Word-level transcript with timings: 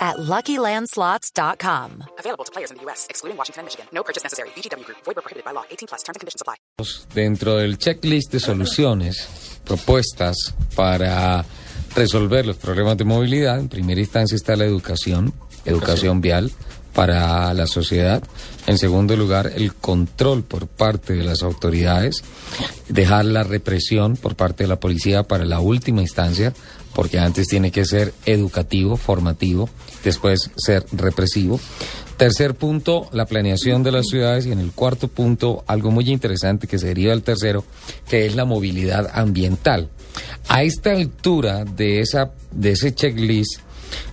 at 0.00 0.16
LuckyLandSlots.com. 0.16 2.04
Available 2.18 2.44
to 2.44 2.52
players 2.52 2.70
in 2.70 2.78
the 2.78 2.84
U.S., 2.84 3.06
excluding 3.10 3.36
Washington 3.36 3.60
and 3.60 3.66
Michigan. 3.66 3.86
No 3.92 4.02
purchase 4.02 4.22
necessary. 4.22 4.48
VGW 4.56 4.84
Group. 4.84 4.98
Void 5.04 5.16
prohibited 5.16 5.44
by 5.44 5.52
law. 5.52 5.64
18 5.70 5.88
plus. 5.88 6.02
Terms 6.02 6.16
and 6.16 6.20
conditions 6.20 6.40
apply. 6.40 6.56
Dentro 7.14 7.56
del 7.56 7.76
checklist 7.76 8.32
de 8.32 8.40
soluciones 8.40 9.60
propuestas 9.64 10.54
para 10.74 11.44
resolver 11.94 12.46
los 12.46 12.56
problemas 12.56 12.96
de 12.96 13.04
movilidad, 13.04 13.58
en 13.58 13.68
primera 13.68 14.00
instancia 14.00 14.36
está 14.36 14.56
la 14.56 14.64
educación, 14.64 15.34
educación 15.64 16.20
vial 16.20 16.50
para 16.94 17.52
la 17.54 17.66
sociedad. 17.66 18.22
En 18.66 18.78
segundo 18.78 19.16
lugar, 19.16 19.52
el 19.54 19.74
control 19.74 20.42
por 20.42 20.66
parte 20.66 21.14
de 21.14 21.24
las 21.24 21.42
autoridades, 21.42 22.22
dejar 22.88 23.24
la 23.24 23.42
represión 23.42 24.16
por 24.16 24.36
parte 24.36 24.64
de 24.64 24.68
la 24.68 24.80
policía 24.80 25.22
para 25.22 25.44
la 25.44 25.60
última 25.60 26.02
instancia, 26.02 26.52
porque 26.94 27.18
antes 27.18 27.48
tiene 27.48 27.70
que 27.70 27.84
ser 27.84 28.12
educativo, 28.26 28.96
formativo, 28.96 29.68
después 30.04 30.50
ser 30.56 30.84
represivo. 30.92 31.60
Tercer 32.16 32.54
punto, 32.54 33.08
la 33.12 33.24
planeación 33.24 33.82
de 33.82 33.92
las 33.92 34.06
ciudades 34.08 34.44
y 34.44 34.52
en 34.52 34.58
el 34.58 34.72
cuarto 34.72 35.08
punto, 35.08 35.64
algo 35.66 35.90
muy 35.90 36.10
interesante 36.10 36.66
que 36.66 36.78
se 36.78 36.88
deriva 36.88 37.12
del 37.12 37.22
tercero, 37.22 37.64
que 38.08 38.26
es 38.26 38.34
la 38.34 38.44
movilidad 38.44 39.10
ambiental. 39.14 39.88
A 40.48 40.62
esta 40.62 40.90
altura 40.90 41.64
de 41.64 42.00
esa 42.00 42.32
de 42.50 42.72
ese 42.72 42.94
checklist 42.94 43.60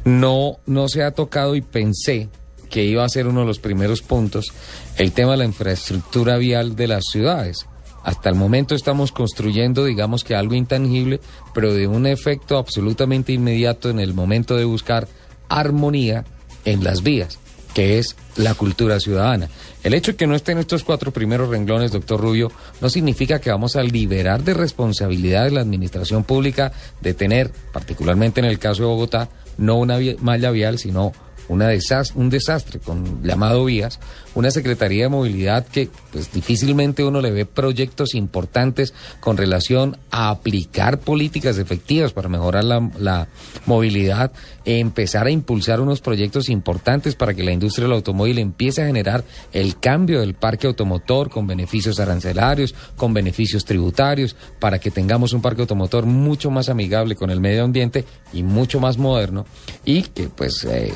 no 0.05 0.57
no 0.65 0.87
se 0.87 1.03
ha 1.03 1.11
tocado 1.11 1.55
y 1.55 1.61
pensé 1.61 2.29
que 2.67 2.83
iba 2.83 3.03
a 3.03 3.09
ser 3.09 3.27
uno 3.27 3.41
de 3.41 3.47
los 3.47 3.59
primeros 3.59 4.01
puntos 4.01 4.53
el 4.97 5.11
tema 5.11 5.31
de 5.31 5.37
la 5.37 5.45
infraestructura 5.45 6.37
vial 6.37 6.75
de 6.75 6.87
las 6.87 7.03
ciudades. 7.11 7.65
Hasta 8.03 8.29
el 8.29 8.35
momento 8.35 8.73
estamos 8.73 9.11
construyendo, 9.11 9.83
digamos 9.83 10.23
que 10.23 10.35
algo 10.35 10.55
intangible, 10.55 11.19
pero 11.53 11.73
de 11.73 11.87
un 11.87 12.07
efecto 12.07 12.57
absolutamente 12.57 13.33
inmediato 13.33 13.89
en 13.89 13.99
el 13.99 14.13
momento 14.13 14.55
de 14.55 14.63
buscar 14.63 15.09
armonía 15.49 16.23
en 16.63 16.83
las 16.83 17.03
vías, 17.03 17.37
que 17.73 17.99
es 17.99 18.15
la 18.37 18.53
cultura 18.53 18.99
ciudadana. 19.01 19.49
El 19.83 19.93
hecho 19.93 20.11
de 20.11 20.17
que 20.17 20.27
no 20.27 20.35
estén 20.35 20.57
estos 20.57 20.83
cuatro 20.83 21.11
primeros 21.11 21.49
renglones, 21.49 21.91
doctor 21.91 22.21
Rubio, 22.21 22.49
no 22.81 22.89
significa 22.89 23.41
que 23.41 23.51
vamos 23.51 23.75
a 23.75 23.83
liberar 23.83 24.43
de 24.43 24.53
responsabilidad 24.53 25.43
de 25.43 25.51
la 25.51 25.61
administración 25.61 26.23
pública 26.23 26.71
de 27.01 27.13
tener, 27.13 27.51
particularmente 27.73 28.39
en 28.39 28.45
el 28.45 28.57
caso 28.57 28.83
de 28.83 28.87
Bogotá, 28.87 29.29
no 29.57 29.75
una 29.75 29.97
malla 30.21 30.51
vial, 30.51 30.77
sino 30.79 31.11
una 31.49 31.69
un 32.15 32.29
desastre 32.29 32.79
con 32.79 33.23
llamado 33.23 33.65
vías, 33.65 33.99
una 34.35 34.51
Secretaría 34.51 35.03
de 35.03 35.09
Movilidad 35.09 35.65
que 35.65 35.89
pues 36.11 36.31
difícilmente 36.31 37.03
uno 37.03 37.21
le 37.21 37.31
ve 37.31 37.45
proyectos 37.45 38.15
importantes 38.15 38.93
con 39.19 39.37
relación 39.37 39.97
a 40.11 40.29
aplicar 40.29 40.99
políticas 40.99 41.57
efectivas 41.57 42.13
para 42.13 42.29
mejorar 42.29 42.63
la, 42.63 42.89
la 42.99 43.27
movilidad, 43.65 44.31
e 44.67 44.79
empezar 44.79 45.27
a 45.27 45.31
impulsar 45.31 45.79
unos 45.79 46.01
proyectos 46.01 46.49
importantes 46.49 47.15
para 47.15 47.33
que 47.33 47.41
la 47.41 47.53
industria 47.53 47.87
del 47.87 47.95
automóvil 47.95 48.37
empiece 48.37 48.81
a 48.81 48.85
generar 48.85 49.23
el 49.53 49.79
cambio 49.79 50.19
del 50.19 50.33
parque 50.33 50.67
automotor 50.67 51.29
con 51.29 51.47
beneficios 51.47 52.01
arancelarios, 52.01 52.75
con 52.97 53.13
beneficios 53.13 53.63
tributarios, 53.63 54.35
para 54.59 54.77
que 54.77 54.91
tengamos 54.91 55.31
un 55.31 55.41
parque 55.41 55.61
automotor 55.61 56.05
mucho 56.05 56.51
más 56.51 56.67
amigable 56.67 57.15
con 57.15 57.29
el 57.29 57.39
medio 57.39 57.63
ambiente 57.63 58.03
y 58.33 58.43
mucho 58.43 58.81
más 58.81 58.97
moderno 58.97 59.45
y 59.85 60.01
que 60.01 60.27
pues 60.27 60.65
eh, 60.65 60.91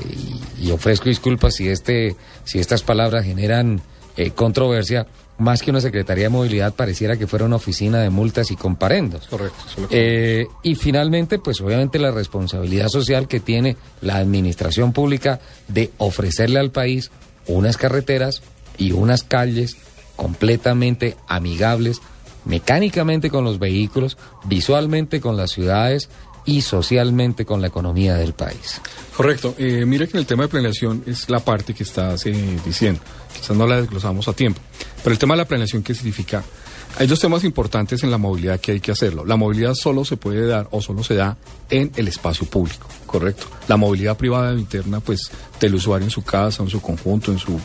y 0.60 0.72
ofrezco 0.72 1.10
disculpas 1.10 1.56
si, 1.56 1.68
este, 1.70 2.16
si 2.44 2.60
estas 2.60 2.84
palabras 2.84 3.26
generan 3.26 3.82
eh, 4.18 4.32
controversia, 4.32 5.08
más 5.38 5.64
que 5.64 5.72
una 5.72 5.82
Secretaría 5.82 6.26
de 6.26 6.30
Movilidad 6.30 6.74
pareciera 6.74 7.18
que 7.18 7.26
fuera 7.26 7.46
una 7.46 7.56
oficina 7.56 8.00
de 8.00 8.10
multas 8.12 8.52
y 8.52 8.56
comparendos. 8.56 9.28
Correcto. 9.28 9.58
Eh, 9.90 10.46
y 10.62 10.76
finalmente, 10.76 11.40
pues 11.40 11.60
obviamente 11.62 11.98
la 11.98 12.12
responsabilidad 12.12 12.90
social 12.90 13.28
que 13.28 13.40
tiene 13.40 13.76
la 14.02 14.18
administración 14.18 14.94
pública 14.94 15.40
de 15.68 15.92
ofrecerle 15.98 16.60
al 16.60 16.70
país 16.70 17.10
unas 17.48 17.78
carreteras 17.78 18.44
y 18.78 18.92
unas 18.92 19.24
calles 19.24 19.78
completamente 20.16 21.18
amigables, 21.28 22.02
mecánicamente 22.46 23.32
con 23.32 23.44
los 23.44 23.58
vehículos, 23.58 24.18
visualmente 24.46 25.22
con 25.22 25.38
las 25.38 25.52
ciudades 25.52 26.10
y 26.46 26.62
socialmente 26.62 27.46
con 27.46 27.62
la 27.62 27.68
economía 27.68 28.16
del 28.16 28.34
país. 28.34 28.82
Correcto. 29.16 29.56
Eh, 29.58 29.86
mire 29.86 30.08
que 30.08 30.18
en 30.18 30.22
el 30.22 30.26
tema 30.26 30.44
de 30.44 30.50
planeación 30.50 31.04
es 31.06 31.30
la 31.30 31.40
parte 31.40 31.74
que 31.74 31.84
estás 31.84 32.26
eh, 32.26 32.60
diciendo. 32.66 33.02
Quizás 33.34 33.56
no 33.56 33.68
la 33.68 33.78
desglosamos 33.78 34.28
a 34.28 34.34
tiempo. 34.34 34.62
Pero 35.04 35.14
el 35.14 35.20
tema 35.20 35.34
de 35.36 35.40
la 35.40 35.48
planeación, 35.48 35.84
¿qué 35.84 35.94
significa? 35.94 36.44
Hay 36.98 37.08
dos 37.08 37.20
temas 37.20 37.44
importantes 37.44 38.04
en 38.04 38.12
la 38.12 38.18
movilidad 38.18 38.60
que 38.60 38.74
hay 38.74 38.80
que 38.80 38.92
hacerlo. 38.92 39.26
La 39.26 39.38
movilidad 39.38 39.74
solo 39.76 40.04
se 40.04 40.18
puede 40.18 40.46
dar 40.46 40.68
o 40.72 40.82
solo 40.82 41.04
se 41.04 41.16
da 41.16 41.38
en 41.70 41.92
el 41.96 42.08
espacio 42.08 42.46
público, 42.46 42.88
correcto. 43.06 43.48
La 43.68 43.78
movilidad 43.78 44.18
privada 44.18 44.54
interna, 44.54 45.00
pues, 45.00 45.32
del 45.60 45.76
usuario 45.76 46.06
en 46.06 46.12
su 46.12 46.22
casa, 46.24 46.64
en 46.64 46.70
su 46.70 46.82
conjunto, 46.82 47.32
en 47.32 47.40
su 47.40 47.60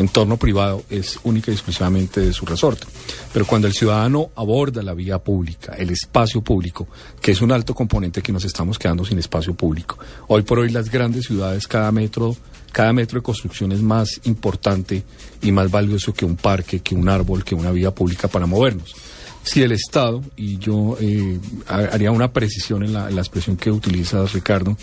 entorno 0.00 0.36
privado 0.36 0.82
es 0.90 1.18
única 1.24 1.50
y 1.50 1.54
exclusivamente 1.54 2.20
de 2.20 2.32
su 2.32 2.44
resorte. 2.46 2.86
Pero 3.32 3.46
cuando 3.46 3.68
el 3.68 3.74
ciudadano 3.74 4.30
aborda 4.34 4.82
la 4.82 4.94
vía 4.94 5.18
pública, 5.18 5.74
el 5.74 5.90
espacio 5.90 6.42
público, 6.42 6.88
que 7.20 7.32
es 7.32 7.40
un 7.40 7.52
alto 7.52 7.74
componente 7.74 8.22
que 8.22 8.32
nos 8.32 8.44
estamos 8.44 8.78
quedando 8.78 9.04
sin 9.04 9.18
espacio 9.18 9.54
público. 9.54 9.98
Hoy 10.28 10.42
por 10.42 10.58
hoy 10.58 10.70
las 10.70 10.90
grandes 10.90 11.26
ciudades, 11.26 11.68
cada 11.68 11.92
metro, 11.92 12.36
cada 12.72 12.92
metro 12.92 13.18
de 13.18 13.22
construcción 13.22 13.72
es 13.72 13.82
más 13.82 14.20
importante 14.24 15.04
y 15.42 15.52
más 15.52 15.70
valioso 15.70 16.12
que 16.12 16.24
un 16.24 16.36
parque, 16.36 16.80
que 16.80 16.94
un 16.94 17.08
árbol, 17.08 17.44
que 17.44 17.54
una 17.54 17.70
vía 17.70 17.94
pública 17.94 18.28
para 18.28 18.46
movernos 18.46 18.94
si 19.42 19.62
el 19.62 19.72
Estado, 19.72 20.22
y 20.36 20.58
yo 20.58 20.96
eh, 21.00 21.38
haría 21.66 22.10
una 22.10 22.32
precisión 22.32 22.84
en 22.84 22.92
la, 22.92 23.08
en 23.08 23.14
la, 23.14 23.22
expresión 23.22 23.56
que 23.56 23.70
utilizas, 23.70 24.32
Ricardo, 24.32 24.76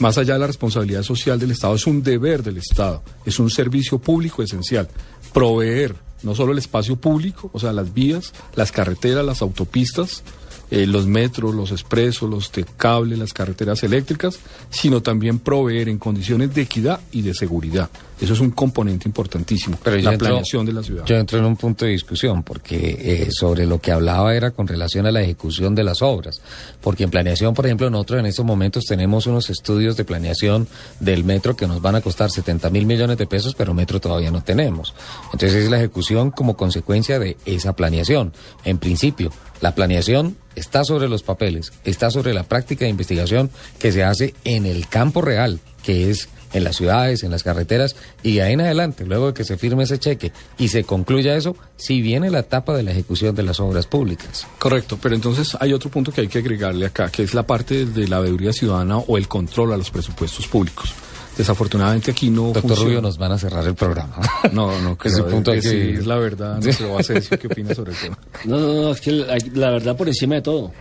más 0.00 0.18
allá 0.18 0.34
de 0.34 0.40
la 0.40 0.46
responsabilidad 0.46 1.02
social 1.02 1.38
del 1.38 1.50
Estado, 1.50 1.74
es 1.74 1.86
un 1.86 2.02
deber 2.02 2.42
del 2.42 2.58
Estado, 2.58 3.02
es 3.24 3.38
un 3.38 3.50
servicio 3.50 3.98
público 3.98 4.42
esencial, 4.42 4.88
proveer 5.32 5.94
no 6.22 6.34
solo 6.34 6.52
el 6.52 6.58
espacio 6.58 6.96
público, 6.96 7.50
o 7.52 7.58
sea, 7.58 7.72
las 7.72 7.92
vías, 7.94 8.32
las 8.54 8.72
carreteras, 8.72 9.24
las 9.24 9.42
autopistas, 9.42 10.22
eh, 10.70 10.86
los 10.86 11.06
metros, 11.06 11.54
los 11.54 11.70
expresos, 11.72 12.28
los 12.28 12.52
de 12.52 12.64
cable, 12.76 13.16
las 13.16 13.32
carreteras 13.32 13.82
eléctricas, 13.82 14.38
sino 14.70 15.02
también 15.02 15.38
proveer 15.38 15.88
en 15.88 15.98
condiciones 15.98 16.54
de 16.54 16.62
equidad 16.62 17.00
y 17.12 17.22
de 17.22 17.34
seguridad. 17.34 17.90
Eso 18.20 18.32
es 18.32 18.40
un 18.40 18.50
componente 18.50 19.08
importantísimo, 19.08 19.78
Pero 19.82 19.96
la 19.98 20.18
planeación 20.18 20.66
de 20.66 20.72
la 20.72 20.82
ciudad. 20.82 21.04
Yo 21.04 21.16
entro 21.16 21.38
en 21.38 21.44
un 21.44 21.56
punto 21.56 21.84
de 21.84 21.92
discusión, 21.92 22.42
porque 22.42 22.96
eh, 22.98 23.28
sobre 23.30 23.64
lo 23.64 23.80
que 23.80 23.92
hablaba 23.92 24.34
era 24.34 24.50
con 24.50 24.66
relación 24.66 25.06
a 25.06 25.12
la 25.12 25.22
ejecución 25.22 25.74
de 25.74 25.84
las 25.84 26.02
obras. 26.02 26.40
Porque 26.80 27.04
en 27.04 27.10
planeación, 27.10 27.54
por 27.54 27.66
ejemplo, 27.66 27.88
nosotros 27.90 28.20
en 28.20 28.26
estos 28.26 28.44
momentos 28.44 28.84
tenemos 28.86 29.26
unos 29.26 29.50
estudios 29.50 29.96
de 29.96 30.04
planeación 30.04 30.66
del 30.98 31.22
metro 31.22 31.54
que 31.54 31.68
nos 31.68 31.80
van 31.80 31.94
a 31.94 32.00
costar 32.00 32.30
70 32.30 32.70
mil 32.70 32.86
millones 32.86 33.18
de 33.18 33.26
pesos, 33.26 33.54
pero 33.54 33.72
metro 33.72 34.00
todavía 34.00 34.32
no 34.32 34.42
tenemos. 34.42 34.94
Entonces 35.32 35.54
es 35.64 35.70
la 35.70 35.78
ejecución 35.78 36.32
como 36.32 36.56
consecuencia 36.56 37.20
de 37.20 37.36
esa 37.46 37.74
planeación. 37.74 38.32
En 38.64 38.78
principio, 38.78 39.30
la 39.60 39.74
planeación 39.74 40.36
está 40.54 40.84
sobre 40.84 41.08
los 41.08 41.22
papeles, 41.22 41.72
está 41.84 42.10
sobre 42.10 42.34
la 42.34 42.44
práctica 42.44 42.84
de 42.84 42.90
investigación 42.90 43.50
que 43.78 43.92
se 43.92 44.04
hace 44.04 44.34
en 44.44 44.66
el 44.66 44.88
campo 44.88 45.22
real, 45.22 45.60
que 45.82 46.10
es 46.10 46.28
en 46.52 46.64
las 46.64 46.76
ciudades, 46.76 47.22
en 47.22 47.30
las 47.30 47.42
carreteras, 47.42 47.96
y 48.22 48.40
ahí 48.40 48.54
en 48.54 48.62
adelante, 48.62 49.04
luego 49.04 49.28
de 49.28 49.34
que 49.34 49.44
se 49.44 49.58
firme 49.58 49.84
ese 49.84 49.98
cheque 49.98 50.32
y 50.58 50.68
se 50.68 50.84
concluya 50.84 51.36
eso, 51.36 51.56
si 51.76 52.00
viene 52.00 52.30
la 52.30 52.40
etapa 52.40 52.74
de 52.76 52.82
la 52.82 52.92
ejecución 52.92 53.34
de 53.34 53.42
las 53.42 53.60
obras 53.60 53.86
públicas. 53.86 54.46
Correcto, 54.58 54.98
pero 55.00 55.14
entonces 55.14 55.56
hay 55.60 55.72
otro 55.72 55.90
punto 55.90 56.12
que 56.12 56.22
hay 56.22 56.28
que 56.28 56.38
agregarle 56.38 56.86
acá, 56.86 57.10
que 57.10 57.22
es 57.22 57.34
la 57.34 57.44
parte 57.44 57.84
de 57.84 58.08
la 58.08 58.20
veeduría 58.20 58.52
ciudadana 58.52 58.98
o 58.98 59.18
el 59.18 59.28
control 59.28 59.72
a 59.72 59.76
los 59.76 59.90
presupuestos 59.90 60.46
públicos. 60.46 60.94
Desafortunadamente 61.38 62.10
aquí 62.10 62.28
no. 62.28 62.52
Doctor 62.52 62.76
Rubio, 62.76 63.00
nos 63.00 63.16
van 63.16 63.32
a 63.32 63.38
cerrar 63.38 63.66
el 63.66 63.74
programa. 63.74 64.16
No, 64.52 64.80
no, 64.80 64.96
que, 64.98 65.08
es, 65.08 65.20
punto 65.20 65.52
que, 65.52 65.60
que... 65.60 65.94
es 65.94 66.06
la 66.06 66.16
verdad. 66.16 66.56
No, 66.56 66.98
¿Qué 67.38 67.46
opina 67.46 67.74
sobre 67.74 67.92
el 67.92 67.98
tema? 67.98 68.18
No, 68.44 68.58
no, 68.58 68.74
no, 68.74 68.90
es 68.90 69.00
que 69.00 69.12
la 69.12 69.70
verdad 69.70 69.96
por 69.96 70.08
encima 70.08 70.36
de 70.36 70.42
todo 70.42 70.72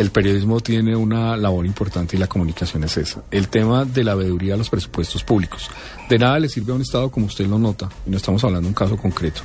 el 0.00 0.10
periodismo 0.10 0.60
tiene 0.60 0.96
una 0.96 1.36
labor 1.36 1.66
importante 1.66 2.16
y 2.16 2.18
la 2.18 2.26
comunicación 2.26 2.84
es 2.84 2.96
esa. 2.96 3.22
El 3.30 3.48
tema 3.48 3.84
de 3.84 4.02
la 4.02 4.14
veeduría 4.14 4.52
de 4.52 4.58
los 4.58 4.70
presupuestos 4.70 5.22
públicos. 5.22 5.68
De 6.08 6.18
nada 6.18 6.38
le 6.38 6.48
sirve 6.48 6.72
a 6.72 6.76
un 6.76 6.82
Estado, 6.82 7.10
como 7.10 7.26
usted 7.26 7.46
lo 7.46 7.58
nota, 7.58 7.88
y 8.06 8.10
no 8.10 8.16
estamos 8.16 8.42
hablando 8.44 8.66
de 8.66 8.68
un 8.68 8.74
caso 8.74 8.96
concreto, 8.96 9.42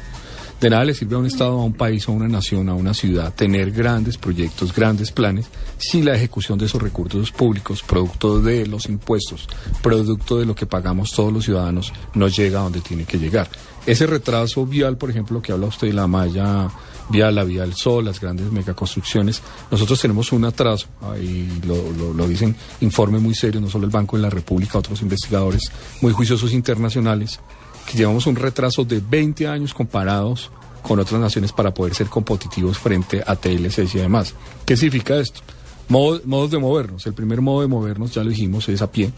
de 0.59 0.69
nada 0.69 0.85
le 0.85 0.93
sirve 0.93 1.15
a 1.15 1.19
un 1.19 1.25
Estado, 1.25 1.51
a 1.59 1.63
un 1.63 1.73
país, 1.73 2.07
a 2.07 2.11
una 2.11 2.27
nación, 2.27 2.69
a 2.69 2.73
una 2.73 2.93
ciudad 2.93 3.33
tener 3.33 3.71
grandes 3.71 4.17
proyectos, 4.17 4.73
grandes 4.73 5.11
planes, 5.11 5.47
si 5.77 6.01
la 6.01 6.15
ejecución 6.15 6.57
de 6.57 6.65
esos 6.65 6.81
recursos 6.81 7.31
públicos, 7.31 7.83
producto 7.83 8.39
de 8.39 8.65
los 8.65 8.87
impuestos, 8.87 9.47
producto 9.81 10.37
de 10.37 10.45
lo 10.45 10.55
que 10.55 10.65
pagamos 10.65 11.11
todos 11.11 11.33
los 11.33 11.45
ciudadanos, 11.45 11.91
no 12.13 12.27
llega 12.27 12.59
a 12.59 12.63
donde 12.63 12.81
tiene 12.81 13.05
que 13.05 13.19
llegar. 13.19 13.49
Ese 13.85 14.07
retraso 14.07 14.65
vial, 14.65 14.97
por 14.97 15.09
ejemplo, 15.11 15.41
que 15.41 15.51
habla 15.51 15.67
usted 15.67 15.87
de 15.87 15.93
la 15.93 16.07
malla 16.07 16.69
vial, 17.09 17.35
la 17.35 17.43
vía 17.43 17.61
del 17.61 17.75
sol, 17.75 18.05
las 18.05 18.19
grandes 18.19 18.51
megaconstrucciones, 18.51 19.41
nosotros 19.69 19.99
tenemos 20.01 20.31
un 20.31 20.45
atraso, 20.45 20.87
ahí 21.01 21.47
lo, 21.67 21.91
lo, 21.91 22.13
lo 22.13 22.27
dicen 22.27 22.55
informe 22.81 23.19
muy 23.19 23.35
serio, 23.35 23.61
no 23.61 23.69
solo 23.69 23.85
el 23.85 23.91
Banco 23.91 24.15
de 24.15 24.23
la 24.23 24.29
República, 24.29 24.79
otros 24.79 25.01
investigadores 25.01 25.71
muy 26.01 26.11
juiciosos 26.13 26.51
internacionales, 26.53 27.39
que 27.85 27.97
llevamos 27.97 28.25
un 28.27 28.35
retraso 28.35 28.83
de 28.83 28.99
20 29.07 29.47
años 29.47 29.73
comparados 29.73 30.51
con 30.81 30.99
otras 30.99 31.19
naciones 31.19 31.51
para 31.51 31.73
poder 31.73 31.95
ser 31.95 32.07
competitivos 32.07 32.77
frente 32.77 33.23
a 33.25 33.35
TLCs 33.35 33.95
y 33.95 33.99
demás. 33.99 34.33
¿Qué 34.65 34.75
significa 34.77 35.15
esto? 35.17 35.41
Modo- 35.89 36.21
modos 36.25 36.51
de 36.51 36.57
movernos. 36.59 37.05
El 37.05 37.13
primer 37.13 37.41
modo 37.41 37.61
de 37.61 37.67
movernos, 37.67 38.13
ya 38.13 38.23
lo 38.23 38.29
dijimos, 38.29 38.67
es 38.69 38.81
a 38.81 38.91
pie. 38.91 39.11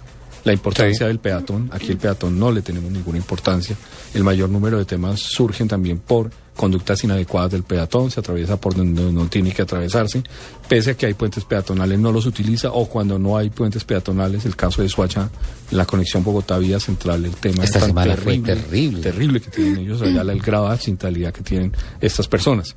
La 0.44 0.54
importancia 0.54 1.00
Sí. 1.00 1.04
del 1.06 1.20
peatón. 1.20 1.70
Aquí 1.74 1.88
el 1.92 1.98
peatón 1.98 2.40
no 2.40 2.52
le 2.52 2.62
tenemos 2.62 2.90
ninguna 2.92 3.18
importancia. 3.18 3.76
El 4.14 4.24
mayor 4.24 4.50
número 4.50 4.78
de 4.78 4.86
temas 4.86 5.20
surgen 5.20 5.68
también 5.68 6.00
por 6.00 6.30
conductas 6.58 7.02
inadecuadas 7.06 7.52
del 7.52 7.64
peatón. 7.64 8.12
Se 8.12 8.20
atraviesa 8.20 8.60
por 8.60 8.76
donde 8.76 9.10
no 9.14 9.28
tiene 9.28 9.54
que 9.54 9.62
atravesarse. 9.62 10.24
Pese 10.68 10.92
a 10.92 10.94
que 10.98 11.06
hay 11.06 11.14
puentes 11.14 11.46
peatonales, 11.46 11.98
no 11.98 12.12
los 12.12 12.26
utiliza. 12.26 12.72
O 12.74 12.90
cuando 12.90 13.18
no 13.18 13.38
hay 13.38 13.50
puentes 13.50 13.86
peatonales, 13.86 14.46
el 14.46 14.58
caso 14.58 14.82
de 14.82 14.90
Suacha, 14.90 15.30
la 15.72 15.86
conexión 15.86 16.26
Bogotá-Vía 16.26 16.82
Central, 16.82 17.24
el 17.24 17.36
tema 17.36 17.64
Esta 17.64 17.78
es 17.78 17.86
tan 17.86 17.90
semana 17.92 18.18
fue 18.18 18.40
terrible. 18.40 19.02
terrible 19.02 19.40
que 19.40 19.52
tienen 19.52 19.78
ellos 19.78 20.02
allá, 20.02 20.22
el 20.34 20.42
grado 20.42 20.68
de 20.68 20.74
accidentalidad 20.74 21.32
que 21.32 21.44
tienen 21.44 21.72
estas 22.02 22.28
personas. 22.28 22.76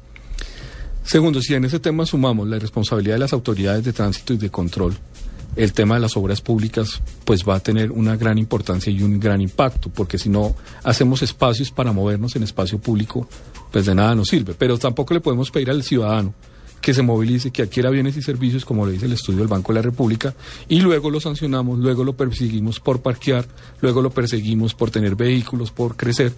Segundo, 1.02 1.40
si 1.40 1.54
en 1.54 1.64
ese 1.64 1.80
tema 1.80 2.06
sumamos 2.06 2.46
la 2.46 2.58
responsabilidad 2.58 3.14
de 3.14 3.20
las 3.20 3.32
autoridades 3.32 3.84
de 3.84 3.92
tránsito 3.92 4.34
y 4.34 4.36
de 4.36 4.50
control, 4.50 4.94
el 5.56 5.72
tema 5.72 5.96
de 5.96 6.00
las 6.00 6.16
obras 6.16 6.40
públicas 6.40 7.00
pues 7.24 7.46
va 7.48 7.56
a 7.56 7.60
tener 7.60 7.90
una 7.92 8.16
gran 8.16 8.38
importancia 8.38 8.92
y 8.92 9.02
un 9.02 9.18
gran 9.18 9.40
impacto, 9.40 9.90
porque 9.90 10.18
si 10.18 10.28
no 10.28 10.54
hacemos 10.84 11.22
espacios 11.22 11.70
para 11.70 11.92
movernos 11.92 12.36
en 12.36 12.42
espacio 12.42 12.78
público, 12.78 13.28
pues 13.70 13.86
de 13.86 13.94
nada 13.94 14.14
nos 14.14 14.28
sirve. 14.28 14.54
Pero 14.54 14.78
tampoco 14.78 15.14
le 15.14 15.20
podemos 15.20 15.50
pedir 15.50 15.70
al 15.70 15.82
ciudadano 15.82 16.34
que 16.80 16.94
se 16.94 17.02
movilice, 17.02 17.50
que 17.50 17.62
adquiera 17.62 17.90
bienes 17.90 18.16
y 18.16 18.22
servicios, 18.22 18.64
como 18.64 18.86
le 18.86 18.92
dice 18.92 19.06
el 19.06 19.12
estudio 19.12 19.40
del 19.40 19.48
Banco 19.48 19.72
de 19.72 19.80
la 19.80 19.82
República, 19.82 20.34
y 20.68 20.80
luego 20.80 21.10
lo 21.10 21.20
sancionamos, 21.20 21.78
luego 21.78 22.04
lo 22.04 22.14
perseguimos 22.14 22.80
por 22.80 23.02
parquear, 23.02 23.46
luego 23.80 24.00
lo 24.00 24.10
perseguimos 24.10 24.74
por 24.74 24.90
tener 24.90 25.14
vehículos, 25.14 25.70
por 25.70 25.96
crecer. 25.96 26.32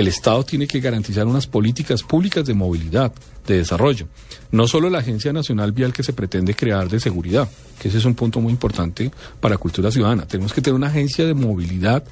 El 0.00 0.08
Estado 0.08 0.42
tiene 0.44 0.66
que 0.66 0.80
garantizar 0.80 1.26
unas 1.26 1.46
políticas 1.46 2.02
públicas 2.02 2.46
de 2.46 2.54
movilidad, 2.54 3.12
de 3.46 3.58
desarrollo. 3.58 4.08
No 4.50 4.66
solo 4.66 4.88
la 4.88 5.00
Agencia 5.00 5.30
Nacional 5.30 5.72
Vial 5.72 5.92
que 5.92 6.02
se 6.02 6.14
pretende 6.14 6.54
crear 6.54 6.88
de 6.88 6.98
seguridad, 6.98 7.46
que 7.78 7.88
ese 7.88 7.98
es 7.98 8.06
un 8.06 8.14
punto 8.14 8.40
muy 8.40 8.50
importante 8.50 9.10
para 9.40 9.58
cultura 9.58 9.90
ciudadana. 9.90 10.26
Tenemos 10.26 10.54
que 10.54 10.62
tener 10.62 10.74
una 10.74 10.86
agencia 10.86 11.26
de 11.26 11.34
movilidad 11.34 12.02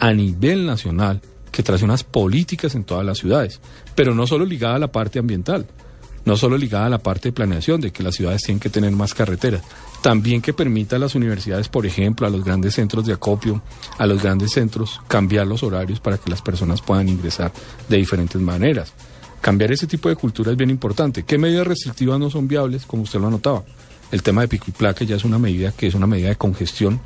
a 0.00 0.12
nivel 0.12 0.66
nacional 0.66 1.20
que 1.52 1.62
trace 1.62 1.84
unas 1.84 2.02
políticas 2.02 2.74
en 2.74 2.82
todas 2.82 3.06
las 3.06 3.18
ciudades, 3.18 3.60
pero 3.94 4.12
no 4.12 4.26
solo 4.26 4.44
ligada 4.44 4.74
a 4.74 4.80
la 4.80 4.90
parte 4.90 5.20
ambiental, 5.20 5.66
no 6.26 6.36
solo 6.36 6.58
ligada 6.58 6.86
a 6.86 6.90
la 6.90 6.98
parte 6.98 7.28
de 7.28 7.32
planeación, 7.32 7.80
de 7.80 7.92
que 7.92 8.02
las 8.02 8.16
ciudades 8.16 8.42
tienen 8.42 8.60
que 8.60 8.68
tener 8.68 8.90
más 8.92 9.14
carreteras, 9.14 9.62
también 10.02 10.42
que 10.42 10.52
permita 10.52 10.96
a 10.96 10.98
las 10.98 11.14
universidades, 11.14 11.68
por 11.68 11.86
ejemplo, 11.86 12.26
a 12.26 12.30
los 12.30 12.44
grandes 12.44 12.74
centros 12.74 13.06
de 13.06 13.12
acopio, 13.12 13.62
a 13.96 14.06
los 14.06 14.20
grandes 14.20 14.52
centros, 14.52 15.00
cambiar 15.06 15.46
los 15.46 15.62
horarios 15.62 16.00
para 16.00 16.18
que 16.18 16.28
las 16.28 16.42
personas 16.42 16.82
puedan 16.82 17.08
ingresar 17.08 17.52
de 17.88 17.96
diferentes 17.96 18.40
maneras. 18.40 18.92
Cambiar 19.40 19.70
ese 19.70 19.86
tipo 19.86 20.08
de 20.08 20.16
cultura 20.16 20.50
es 20.50 20.56
bien 20.56 20.70
importante. 20.70 21.22
¿Qué 21.22 21.38
medidas 21.38 21.66
restrictivas 21.66 22.18
no 22.18 22.28
son 22.28 22.48
viables, 22.48 22.86
como 22.86 23.04
usted 23.04 23.20
lo 23.20 23.28
anotaba? 23.28 23.62
El 24.10 24.24
tema 24.24 24.40
de 24.40 24.48
pico 24.48 24.66
y 24.68 24.72
placa 24.72 25.04
ya 25.04 25.14
es 25.14 25.24
una 25.24 25.38
medida 25.38 25.70
que 25.70 25.86
es 25.86 25.94
una 25.94 26.08
medida 26.08 26.28
de 26.28 26.36
congestión. 26.36 27.00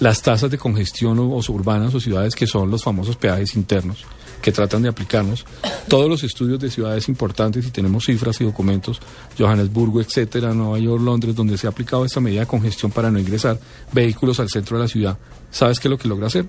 Las 0.00 0.20
tasas 0.22 0.50
de 0.50 0.58
congestión 0.58 1.18
o, 1.20 1.28
o 1.28 1.52
urbanas 1.52 1.94
o 1.94 2.00
ciudades 2.00 2.34
que 2.34 2.48
son 2.48 2.70
los 2.70 2.82
famosos 2.82 3.16
peajes 3.16 3.54
internos 3.54 4.04
que 4.40 4.52
tratan 4.52 4.82
de 4.82 4.88
aplicarnos. 4.88 5.44
Todos 5.88 6.08
los 6.08 6.22
estudios 6.24 6.60
de 6.60 6.70
ciudades 6.70 7.08
importantes 7.08 7.66
y 7.66 7.70
tenemos 7.70 8.04
cifras 8.04 8.40
y 8.40 8.44
documentos, 8.44 9.00
Johannesburgo, 9.38 10.00
etcétera, 10.00 10.52
Nueva 10.54 10.78
York, 10.78 11.02
Londres, 11.02 11.34
donde 11.34 11.58
se 11.58 11.66
ha 11.66 11.70
aplicado 11.70 12.04
esta 12.04 12.20
medida 12.20 12.40
de 12.40 12.46
congestión 12.46 12.90
para 12.90 13.10
no 13.10 13.18
ingresar 13.18 13.58
vehículos 13.92 14.40
al 14.40 14.48
centro 14.48 14.76
de 14.76 14.84
la 14.84 14.88
ciudad. 14.88 15.18
¿Sabes 15.50 15.80
qué 15.80 15.88
es 15.88 15.90
lo 15.90 15.98
que 15.98 16.08
logra 16.08 16.26
hacer? 16.26 16.46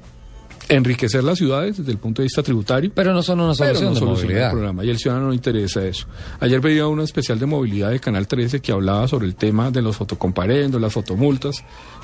Enriquecer 0.67 1.23
las 1.23 1.39
ciudades 1.39 1.77
desde 1.77 1.91
el 1.91 1.97
punto 1.97 2.21
de 2.21 2.25
vista 2.25 2.43
tributario. 2.43 2.91
Pero 2.93 3.11
no 3.11 3.23
son 3.23 3.39
una 3.39 3.55
solución 3.55 3.93
no 3.93 3.99
de 3.99 4.05
movilidad. 4.05 4.45
el 4.45 4.51
programa 4.51 4.85
y 4.85 4.91
el 4.91 4.99
ciudadano 4.99 5.27
no 5.27 5.33
interesa 5.33 5.83
eso. 5.83 6.05
Ayer 6.39 6.59
veía 6.59 6.85
una 6.85 7.03
especial 7.03 7.39
de 7.39 7.47
movilidad 7.47 7.89
de 7.89 7.99
Canal 7.99 8.27
13 8.27 8.59
que 8.59 8.71
hablaba 8.71 9.07
sobre 9.07 9.25
el 9.25 9.33
tema 9.33 9.71
de 9.71 9.81
los 9.81 9.97
fotocomparendos, 9.97 10.79
las 10.79 10.93
fotomultas 10.93 11.63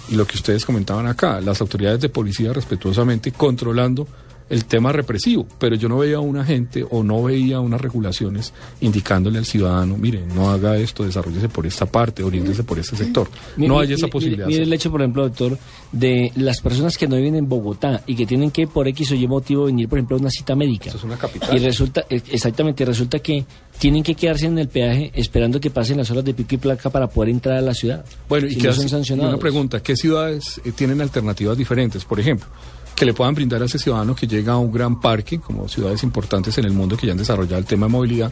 y 0.10 0.16
lo 0.16 0.26
que 0.26 0.38
ustedes 0.38 0.66
comentaban 0.66 1.06
acá, 1.06 1.42
las 1.42 1.62
autoridades 1.62 2.00
de 2.02 2.10
policía 2.10 2.54
respetuosamente 2.54 3.32
controlando 3.32 4.08
el 4.50 4.66
tema 4.66 4.92
represivo, 4.92 5.48
pero 5.58 5.76
yo 5.76 5.90
no 5.90 5.98
veía 5.98 6.18
a 6.18 6.20
un 6.20 6.38
agente 6.38 6.86
o 6.90 7.04
no 7.04 7.24
veía 7.24 7.60
unas 7.60 7.82
regulaciones 7.82 8.54
indicándole 8.82 9.40
al 9.40 9.46
ciudadano, 9.46 9.98
mire, 9.98 10.24
no 10.36 10.52
haga 10.52 10.78
esto, 10.78 11.04
desarrollese 11.04 11.50
por 11.50 11.66
esta 11.66 11.86
parte, 11.88 12.22
oriéntese 12.24 12.64
por 12.64 12.78
este 12.78 12.96
sector. 12.96 13.28
Mire, 13.58 13.70
No 13.70 13.80
hay 13.80 13.94
esa 13.94 14.06
mire, 14.06 14.12
posibilidad. 14.12 14.48
Mire, 14.48 14.64
el 14.64 14.74
hecho, 14.74 14.92
por 14.92 15.02
ejemplo, 15.02 15.24
doctor, 15.24 15.58
de 15.92 16.32
las 16.36 16.62
personas 16.62 16.98
que 16.98 17.08
no 17.08 17.16
viven 17.16 17.36
en 17.36 17.50
Bogotá 17.50 18.04
y 18.06 18.16
que 18.16 18.26
tienen 18.26 18.52
que 18.52 18.68
por 18.68 18.88
X 18.88 19.12
o 19.12 19.16
Y 19.16 19.28
motivo 19.28 19.66
venir, 19.66 19.90
por 19.90 19.98
ejemplo, 19.98 20.18
a 20.18 20.20
una 20.20 20.30
cita 20.30 20.56
médica. 20.56 20.90
Eso 20.90 20.98
es 20.98 21.04
una 21.04 21.18
capital. 21.18 21.56
Y 21.56 21.60
resulta, 21.60 22.06
eh, 22.10 22.22
exactamente, 22.32 22.86
resulta 22.86 23.20
que 23.20 23.46
tienen 23.80 24.04
que 24.04 24.14
quedarse 24.14 24.46
en 24.46 24.60
el 24.60 24.68
peaje 24.68 25.12
esperando 25.16 25.60
que 25.60 25.70
pasen 25.72 25.98
las 25.98 26.12
horas 26.12 26.24
de 26.24 26.34
pico 26.34 26.56
y 26.56 26.58
placa 26.58 26.90
para 26.90 27.08
poder 27.08 27.30
entrar 27.32 27.58
a 27.58 27.62
la 27.62 27.74
ciudad. 27.74 28.06
Bueno, 28.30 28.48
y, 28.48 28.52
Si 28.54 28.58
qué 28.62 28.68
no 28.68 28.74
son 28.74 28.86
y 28.86 28.90
sancionados. 28.90 29.34
una 29.34 29.40
pregunta, 29.42 29.82
¿qué 29.82 29.96
ciudades 29.96 30.62
eh, 30.64 30.72
tienen 30.72 31.02
alternativas 31.02 31.58
diferentes? 31.58 32.06
Por 32.06 32.20
ejemplo, 32.20 32.48
que 32.96 33.06
le 33.06 33.14
puedan 33.14 33.36
brindar 33.36 33.62
a 33.62 33.66
ese 33.66 33.78
ciudadano 33.78 34.16
que 34.16 34.28
llega 34.28 34.54
a 34.54 34.58
un 34.58 34.72
gran 34.72 35.00
parque, 35.02 35.40
como 35.40 35.68
ciudades 35.68 36.04
importantes 36.04 36.58
en 36.58 36.66
el 36.66 36.72
mundo 36.72 36.96
que 36.96 37.06
ya 37.06 37.12
han 37.12 37.18
desarrollado 37.18 37.58
el 37.58 37.66
tema 37.66 37.88
de 37.88 37.92
movilidad, 37.92 38.32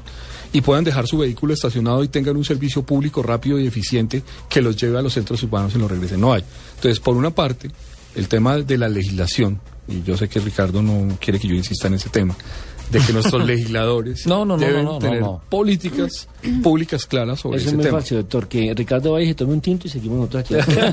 y 0.54 0.62
puedan 0.62 0.84
dejar 0.84 1.08
su 1.08 1.18
vehículo 1.18 1.54
estacionado 1.54 2.04
y 2.04 2.08
tengan 2.08 2.38
un 2.38 2.46
servicio 2.46 2.84
público 2.84 3.22
rápido 3.22 3.60
y 3.60 3.68
eficiente 3.68 4.24
que 4.50 4.62
los 4.62 4.78
lleve 4.78 5.00
a 5.00 5.02
los 5.02 5.14
centros 5.14 5.42
urbanos 5.44 5.76
y 5.76 5.80
los 5.80 5.92
regrese. 5.92 6.18
No 6.18 6.32
hay. 6.32 6.44
Entonces, 6.76 7.00
por 7.00 7.18
una 7.18 7.32
parte, 7.32 7.70
el 8.16 8.28
tema 8.28 8.58
de 8.58 8.78
la 8.78 8.88
legislación, 8.88 9.60
y 9.88 10.04
yo 10.04 10.16
sé 10.16 10.30
que 10.30 10.40
Ricardo 10.40 10.82
no 10.82 11.18
quiere 11.20 11.40
que 11.40 11.48
yo 11.48 11.56
insista 11.56 11.88
en 11.88 11.96
ese 11.96 12.10
tema, 12.10 12.36
de 12.94 13.00
que 13.00 13.12
nuestros 13.14 13.46
legisladores 13.48 14.26
No, 14.28 14.46
no, 14.46 14.56
no, 14.56 14.66
deben 14.66 14.86
no, 14.86 14.94
no, 14.94 15.00
tener 15.00 15.22
no. 15.22 15.42
políticas 15.50 16.28
públicas 16.62 17.06
claras 17.06 17.40
sobre 17.40 17.58
Eso 17.58 17.68
ese 17.68 17.70
es 17.72 17.76
muy 17.76 17.86
tema. 17.86 18.00
fácil, 18.00 18.18
doctor. 18.18 18.48
Que 18.48 18.74
Ricardo 18.74 19.14
vaya 19.14 19.26
y 19.26 19.30
se 19.30 19.36
tome 19.36 19.54
un 19.54 19.62
tinto 19.62 19.88
y 19.88 19.90
seguimos 19.90 20.20
nosotros 20.32 20.62
aquí. 20.62 20.84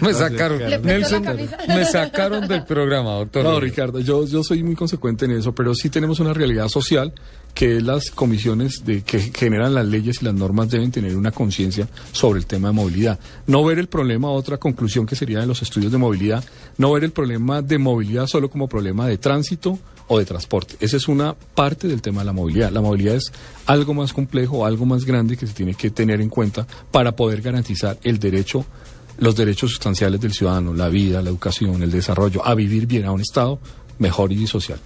Me 0.00 0.12
sacaron, 0.12 0.60
Nelson, 0.82 1.24
me 1.68 1.84
sacaron 1.84 2.46
del 2.48 2.64
programa, 2.64 3.12
doctor. 3.14 3.44
No, 3.44 3.60
Ricardo, 3.60 4.00
yo, 4.00 4.26
yo 4.26 4.42
soy 4.42 4.62
muy 4.62 4.74
consecuente 4.74 5.24
en 5.24 5.32
eso, 5.32 5.54
pero 5.54 5.74
sí 5.74 5.88
tenemos 5.88 6.20
una 6.20 6.32
realidad 6.34 6.68
social 6.68 7.12
que 7.54 7.80
las 7.80 8.10
comisiones 8.10 8.84
de, 8.84 9.02
que 9.02 9.20
generan 9.20 9.74
las 9.74 9.86
leyes 9.86 10.20
y 10.20 10.24
las 10.24 10.34
normas 10.34 10.68
deben 10.70 10.90
tener 10.90 11.16
una 11.16 11.30
conciencia 11.30 11.88
sobre 12.12 12.40
el 12.40 12.46
tema 12.46 12.68
de 12.68 12.74
movilidad. 12.74 13.18
No 13.46 13.64
ver 13.64 13.78
el 13.78 13.86
problema, 13.86 14.28
otra 14.30 14.58
conclusión 14.58 15.06
que 15.06 15.14
sería 15.14 15.40
de 15.40 15.46
los 15.46 15.62
estudios 15.62 15.92
de 15.92 15.98
movilidad, 15.98 16.44
no 16.78 16.92
ver 16.92 17.04
el 17.04 17.12
problema 17.12 17.62
de 17.62 17.78
movilidad 17.78 18.26
solo 18.26 18.50
como 18.50 18.68
problema 18.68 19.06
de 19.06 19.18
tránsito 19.18 19.78
o 20.08 20.18
de 20.18 20.24
transporte. 20.24 20.76
Esa 20.80 20.96
es 20.96 21.08
una 21.08 21.34
parte 21.34 21.88
del 21.88 22.02
tema 22.02 22.20
de 22.20 22.26
la 22.26 22.32
movilidad. 22.32 22.70
La 22.70 22.80
movilidad 22.80 23.16
es 23.16 23.32
algo 23.66 23.94
más 23.94 24.12
complejo, 24.12 24.66
algo 24.66 24.86
más 24.86 25.04
grande 25.04 25.36
que 25.36 25.46
se 25.46 25.54
tiene 25.54 25.74
que 25.74 25.90
tener 25.90 26.20
en 26.20 26.28
cuenta 26.28 26.66
para 26.90 27.16
poder 27.16 27.40
garantizar 27.40 27.98
el 28.02 28.18
derecho 28.18 28.64
los 29.18 29.36
derechos 29.36 29.70
sustanciales 29.70 30.20
del 30.20 30.32
ciudadano, 30.32 30.74
la 30.74 30.88
vida, 30.88 31.22
la 31.22 31.30
educación, 31.30 31.82
el 31.82 31.90
desarrollo, 31.90 32.44
a 32.44 32.54
vivir 32.54 32.86
bien, 32.86 33.04
a 33.04 33.12
un 33.12 33.20
Estado 33.20 33.60
mejor 33.98 34.32
y 34.32 34.46
social. 34.46 34.80